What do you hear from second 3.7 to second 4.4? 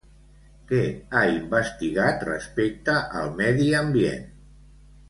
ambient?